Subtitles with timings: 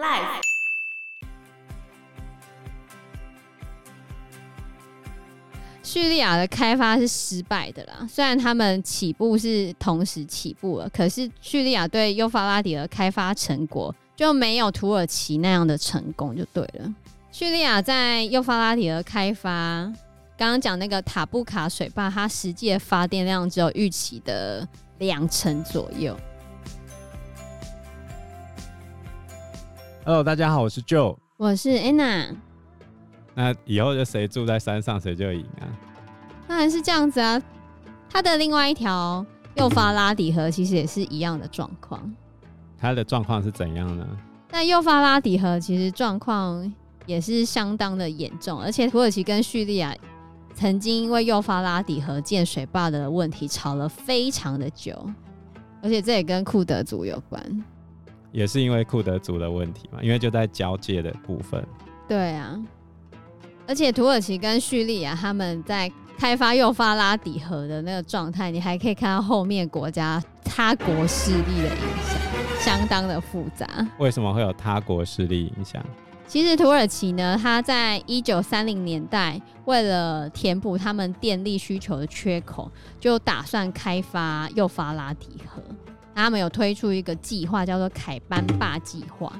[0.00, 0.40] Life。
[5.82, 16.94] 叙利亚的开发是失败的啦，虽然他们起步是同时起步了，可是叙利亚对幼发拉底河开发成果就没有土耳其那样的成功，就对了。
[17.30, 19.50] 叙利亚在幼发拉底河开发，
[20.38, 24.66] 刚刚讲那个塔布卡水坝，它实际的发电量只有预期的
[24.98, 26.18] 两成左右。
[30.02, 32.34] Hello，大家好，我是 Joe，我是 Anna。
[33.34, 35.68] 那以后就谁住在山上谁就赢啊？
[36.48, 37.40] 当然是这样子啊。
[38.08, 39.24] 它的另外一条
[39.56, 42.00] 幼发拉底河其实也是一样的状况。
[42.78, 44.06] 它的状况是怎样呢？
[44.50, 46.72] 那幼发拉底河其实状况
[47.04, 49.94] 也是相当的严重，而且土耳其跟叙利亚
[50.54, 54.98] 曾经因为幼发拉底河建水坝的问题吵了非常的久，
[55.82, 57.64] 而且这也跟库德族有关。
[58.32, 61.64] 也是因为库德族的问题嘛，因为就在交界的部分。
[62.08, 62.58] 对啊。
[63.66, 72.18] 而且土耳其跟叙利亚他们在开发幼发拉底河的那个状态，你还可以看到后面国家他国势力的影响，
[72.60, 73.66] 相当的复杂。
[73.98, 75.84] 为什么会有他国势力影响？
[76.26, 85.60] 其实土耳其呢，它在一九三零年代为了填补他们电力需求的缺口，就打算开发幼发拉底河。
[86.20, 89.32] 他们有推出一个计划，叫做凯班坝计划。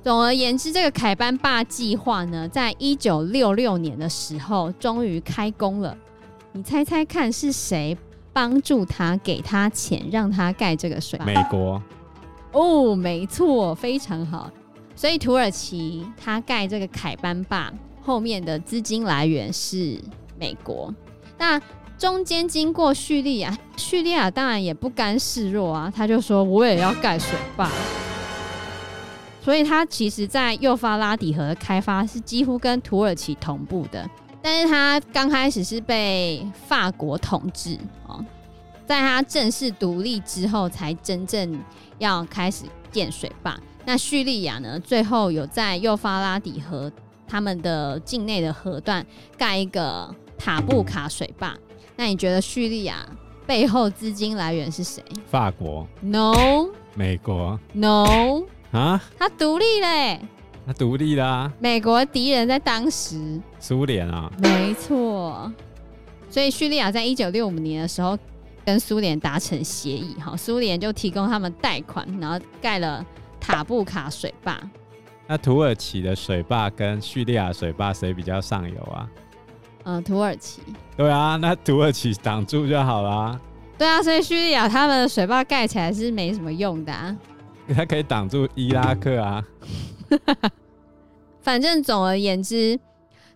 [0.00, 5.96] 总而言之，这个凯班坝计划呢，在一九六六年的时候终于开工了。
[6.52, 7.98] 你猜猜看是谁
[8.32, 11.24] 帮助他、给他钱，让他盖这个水坝？
[11.24, 11.82] 美国。
[12.52, 14.48] 哦，没错，非常好。
[14.94, 19.98] 所以土耳其他盖这个凯班坝后面的资金来源是
[20.38, 20.94] 美国。
[21.36, 21.60] 那
[22.04, 27.66] 中间经过叙利亚，叙利亚当然也不甘示弱啊，他就说我也要盖水坝。
[29.40, 34.06] 所以他其实，在幼发拉底河的开发是几乎跟土耳其同步的，
[34.42, 38.22] 但是他刚开始是被法国统治哦，
[38.84, 41.58] 在他正式独立之后，才真正
[41.96, 43.58] 要开始建水坝。
[43.86, 46.92] 那叙利亚呢，最后有在幼发拉底河
[47.26, 49.06] 他们的境内的河段
[49.38, 51.56] 盖一个塔布卡水坝。
[51.96, 53.06] 那你觉得叙利亚
[53.46, 55.02] 背后资金来源是谁？
[55.30, 56.68] 法国？No。
[56.94, 58.42] 美国？No。
[58.72, 60.20] 啊，他独立嘞！
[60.66, 61.52] 他独立啦、啊！
[61.60, 65.52] 美国敌人在当时，苏联啊，没错。
[66.30, 68.18] 所以叙利亚在一九六五年的时候
[68.64, 73.04] 跟苏联达成协议，哈，苏联就提供他们贷款，然后盖了
[73.38, 74.58] 塔布卡水坝。
[75.26, 79.08] 那土耳其的水坝跟叙利亚水坝谁比较上游啊？
[79.84, 80.60] 嗯，土耳其。
[80.96, 83.40] 对啊，那土耳其挡住就好啦。
[83.78, 87.16] 对啊，所以叙利亚他们的水坝盖起来是没什么用的啊。
[87.74, 89.42] 它可以挡住伊拉克啊！
[91.40, 92.78] 反正总而言之，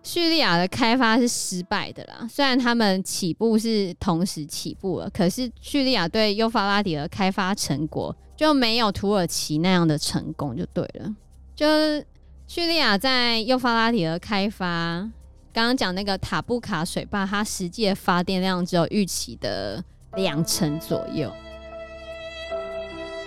[0.03, 2.27] 叙利亚的开发是失败的啦。
[2.29, 11.15] 虽然他们起步是同时起步了，可是叙利亚对幼发拉底河开发成果就没有土耳其那样的成功，就对了。
[11.55, 12.05] 就是
[12.47, 15.09] 叙利亚在幼发拉底河开发，
[15.51, 19.83] 刚刚讲那个塔布卡水坝，它实际的发电量只有预期的
[20.15, 21.31] 两成左右。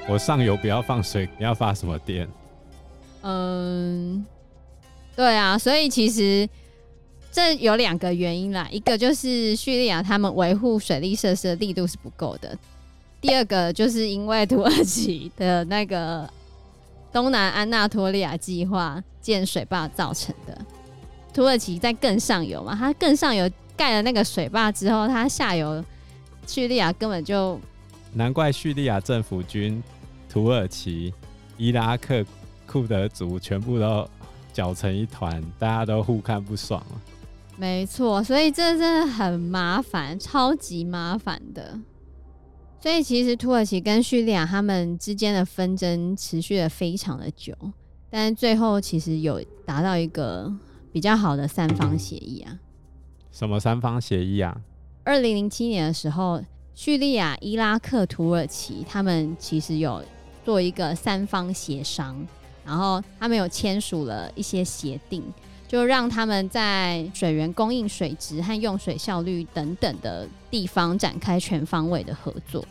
[0.09, 2.29] 我上游不要放水，你要发什么电？
[3.23, 4.25] 嗯，
[5.15, 6.49] 对啊，所以其实
[7.31, 12.59] 这有两个原因啦，一个就是叙利亚他们维护水利设施的力度是不够的，
[13.21, 16.29] 第二个就是因为土耳其的那个
[17.13, 20.59] 东南安纳托利亚计划建水坝造成的。
[21.33, 25.85] 土耳其在更上游嘛，它更上游盖了那个水坝之后，它下游
[26.47, 27.59] 叙利亚根本就。
[28.15, 29.83] 难怪叙利亚政府军、
[30.29, 31.15] 土耳其、
[31.57, 32.23] 伊拉克、
[32.67, 34.07] 库德族全部都
[34.53, 37.01] 搅成一团，大家都互看不爽了。
[37.57, 41.79] 没错，所以这真的很麻烦，超级麻烦的。
[42.81, 47.55] 所以其实土耳其跟叙利亚他们之间的纷争持续了非常的久，
[48.11, 50.53] 但是最后其实有达到一个
[50.93, 52.59] 比较好的三方协议啊。
[53.33, 54.61] 什么三方协议啊？
[55.03, 56.41] 二零零七年的时候。
[56.75, 60.03] 叙利亚、伊拉克、土耳其，他们其实有
[60.43, 62.17] 做一个三方协商，
[62.65, 65.23] 然后他们有签署了一些协定，
[65.69, 72.65] 就让他们在水源供应、水质和用水效率等等的地方展开全方位的合作。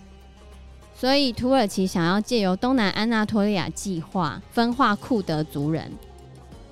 [0.96, 5.92] 所以，土耳其想要借由东南安纳托利亚计划分化库德族人，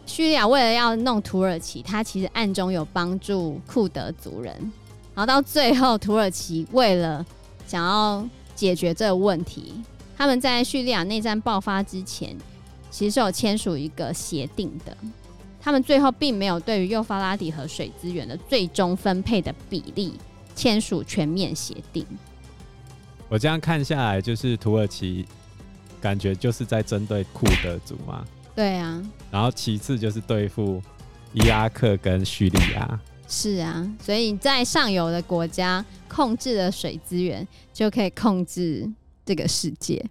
[0.09, 4.51] 叙利亚为了要弄土耳其，他其实暗中有帮助库德族人。
[5.13, 7.23] 然后到最后，土耳其为了
[7.67, 9.75] 想要解决这个问题，
[10.17, 12.35] 他们在叙利亚内战爆发之前，
[12.89, 14.97] 其实是有签署一个协定的。
[15.61, 20.17] 他们最后并没有对于幼发拉底河水资源的最终分配的比例
[20.55, 22.03] 签署全面协定。
[23.27, 25.27] 我这样看下来，就是土耳其
[26.01, 28.25] 感觉就是在针对库德族嘛。
[28.55, 29.01] 对啊。
[29.31, 30.81] 然后其次就是对付
[31.33, 32.99] 伊拉克跟叙利亚。
[33.27, 38.89] 是啊，所以在上游的国家控制了水资源，就可以控制
[39.25, 40.05] 这个世界。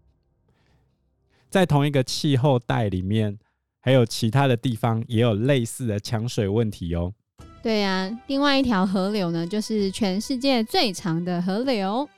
[1.50, 3.38] 在同一个气候带里面。
[3.78, 7.14] 还有其他的地方也有类似的抢水问题哦。
[7.62, 12.08] 对呀，另外一条河流呢，就是全世界最长的河流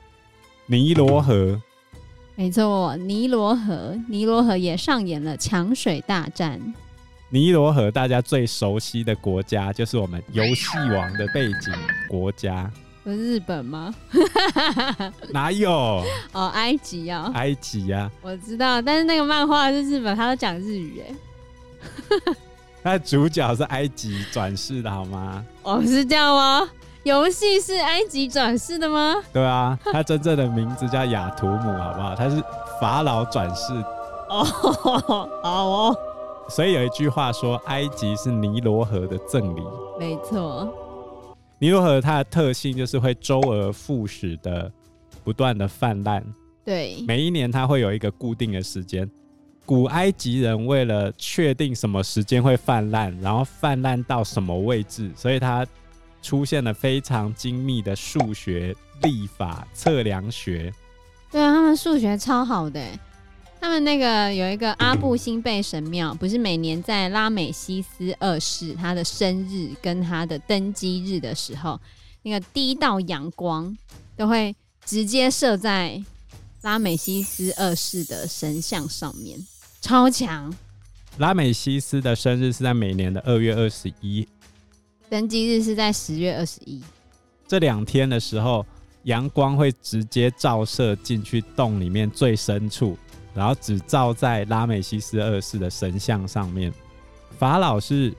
[0.64, 1.60] ——尼罗河。
[2.40, 6.58] 没错，尼罗河，尼罗河也上演了抢水大战。
[7.28, 11.70] 尼罗河大家最熟悉的国家，就是我们游戏王的背景
[12.08, 12.70] 国家。
[13.04, 13.94] 不是日本吗？
[15.28, 15.70] 哪有？
[16.32, 18.80] 哦，埃及啊，埃及呀、啊，我知道。
[18.80, 22.34] 但是那个漫画是日本，他都讲日语哎。
[22.82, 25.44] 他的主角是埃及转世的好吗？
[25.62, 26.66] 哦，是这样吗？
[27.02, 29.14] 游戏是埃及转世的吗？
[29.32, 32.14] 对啊，他真正的名字叫雅图姆，好不好？
[32.14, 32.42] 他是
[32.80, 33.72] 法老转世。
[34.28, 34.44] 哦，
[35.42, 35.96] 好哦。
[36.48, 39.62] 所以有一句话说，埃及是尼罗河的赠礼。
[39.98, 40.68] 没错。
[41.58, 44.70] 尼罗河它的特性就是会周而复始的
[45.22, 46.24] 不断的泛滥，
[46.64, 49.08] 对，每一年它会有一个固定的时间。
[49.66, 55.64] 古埃及人为了确定什么时间会泛滥，然后泛滥到什么位置，所以它
[56.22, 60.72] 出现了非常精密的数学、历法、测量学。
[61.30, 62.84] 对啊，他们数学超好的。
[63.60, 71.78] 他们那个有一个阿布辛贝神庙，不是每年在拉美西斯二世他的生日跟他的登基日的时候，
[72.22, 73.76] 那个第一道阳光
[74.16, 74.56] 都会
[74.86, 76.02] 直接射在
[76.62, 79.38] 拉美西斯二世的神像上面，
[79.82, 80.50] 超强。
[81.18, 84.26] 拉美西斯的生日是在每年的二月二十一，
[85.10, 86.80] 登基日是在十月二十一。
[87.48, 88.64] 这两天的时候，
[89.02, 92.96] 阳光会直接照射进去洞里面最深处。
[93.32, 96.72] 然后只照在拉美西斯二世的神像上面。
[97.38, 98.12] 法老是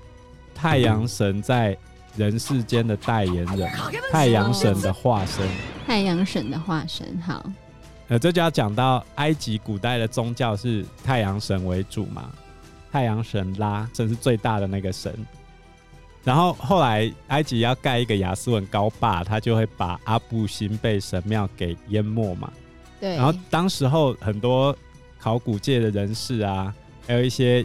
[0.55, 1.77] 太阳神在
[2.15, 3.69] 人世间的代言人，
[4.09, 5.45] 太阳神的化身。
[5.85, 7.45] 太阳神的化身，好。
[8.07, 12.31] 呃，这就要讲到埃及古代的宗教是太阳神为主嘛，
[12.89, 15.13] 太阳神拉神是最大的那个神。
[16.23, 22.51] 然后后来埃及要盖一个亚斯文高坝，他就会把阿布辛贝神庙给淹没嘛。
[22.99, 23.15] 对。
[23.15, 24.75] 然后当时候很多。
[25.23, 26.73] 考古界的人士啊，
[27.05, 27.63] 还有一些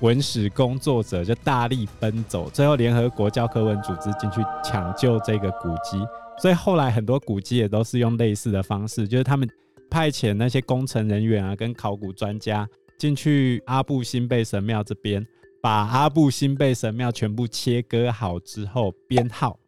[0.00, 6.04] 文史工作者就大力奔走，最后联合国教科文组织进去抢救这个古迹，
[6.42, 9.48] 所以后来很多古迹也都是用类似的方式，就是他们
[9.88, 15.24] 派遣那些工程人员啊，跟考古专家进去阿布辛贝神庙这边，
[15.62, 19.58] 把阿布辛贝神庙全部切割好之后编号。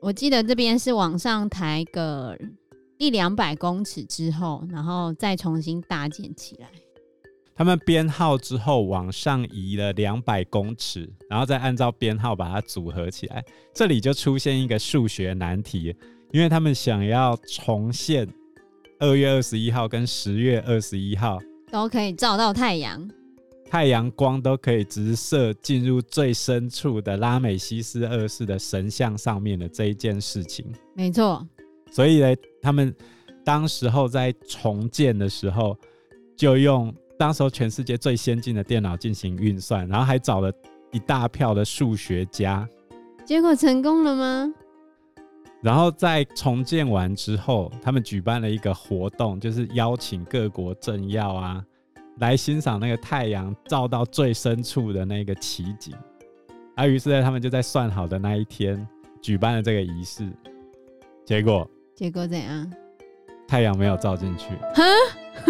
[0.00, 2.38] 我记得这边是往上抬个。
[2.98, 6.66] 一两百公尺之后，然后再重新搭建起来。
[7.54, 13.44] 他们编号之后往上移了两百公尺，然后再按照编号把它组合起来。
[13.74, 15.94] 这里就出现一个数学难题，
[16.32, 18.26] 因为他们想要重现
[18.98, 21.38] 二月二十一号跟十月二十一号
[21.70, 23.06] 都可以照到太阳，
[23.68, 30.64] 太阳光都可以直射进入最深处的拉美西斯二世的神像上面的这一件事情。
[30.94, 31.46] 没错。
[31.90, 32.94] 所以呢，他们
[33.44, 35.76] 当时候在重建的时候，
[36.36, 40.52] 就用当时候全世界最先进的电脑进行运算，然后还找了
[40.92, 42.68] 一大票的数学家。
[43.24, 44.52] 结果成功了吗？
[45.62, 51.64] 然后在重建完之后，他们举办了一个活动，就是邀请各国政要啊
[52.18, 55.94] 来欣赏那个太阳照到最深处的那个奇景。
[56.74, 58.86] 啊，于是呢，他们就在算好的那一天
[59.22, 60.28] 举办了这个仪式，
[61.24, 61.68] 结果。
[61.94, 62.70] 结果怎样？
[63.48, 64.82] 太阳没有照进去，哈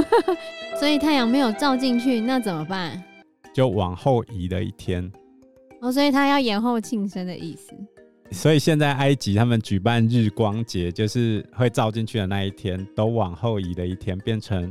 [0.79, 3.03] 所以太阳没有照进去，那怎么办？
[3.55, 5.11] 就往后移了一天。
[5.81, 7.75] 哦，所以他要延后庆生的意思。
[8.31, 14.71] 所以现在埃及他们举办日光节，就是会照进去的那一天，都往后移了一天，变成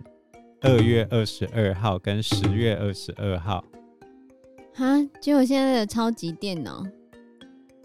[0.66, 3.64] 二月二十二号跟十月二十二号。
[4.74, 6.84] 哈，结果现在的超级电脑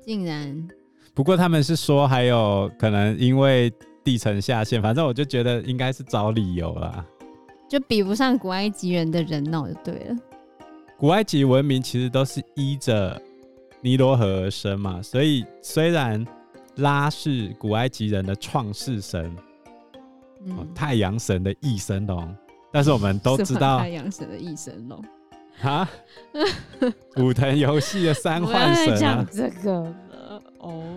[0.04, 0.68] 竟然。
[1.12, 3.70] 不过他们是说还有可能因为
[4.02, 7.04] 地层下陷，反正我就觉得应该是找理由啦，
[7.68, 10.16] 就比不上古埃及人的人脑就对了。
[10.96, 13.20] 古埃及文明其实都是依着
[13.82, 16.26] 尼罗河而生嘛，所以虽然
[16.76, 19.36] 拉是古埃及人的创世神，
[20.46, 22.34] 嗯哦、太阳神的翼神龙，
[22.72, 25.04] 但是我们都知道太阳神的一神龙
[25.62, 25.88] 啊，
[27.16, 30.96] 武藤游戏的三幻神啊，讲这个了哦。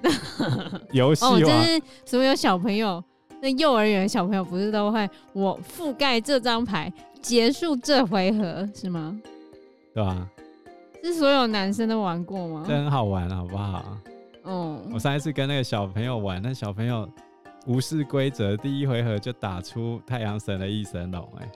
[0.92, 3.02] 游戏哦，就是所有小朋友，
[3.42, 9.20] 那幼儿园小朋友不是都会我覆盖这张牌，结束这回合是吗？
[9.92, 10.28] 对吧？
[11.02, 12.64] 是所有男生都玩过吗？
[12.66, 13.98] 这很好玩，好不好？
[14.44, 17.08] 哦，我上一次跟那个小朋友玩，那小朋友
[17.68, 21.48] 无视规则，第一回合就打出太阳神的翼神龙，哎，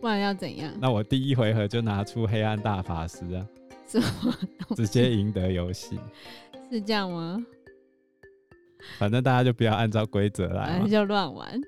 [0.00, 0.72] 不然要怎样？
[0.80, 3.46] 那我第一回合就拿出黑暗大法师啊，
[3.86, 4.34] 什么？
[4.74, 6.00] 直接赢得游戏？
[6.70, 7.44] 是这样吗？
[8.98, 11.60] 反正大家就不要按照规则来，就乱玩。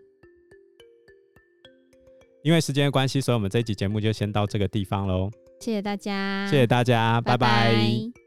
[2.42, 5.30] 因为时间的关系，所以我们这一集节目就先到这个地方喽。
[5.60, 7.72] 谢谢大家，谢谢大家，拜拜。
[7.72, 8.25] 拜拜。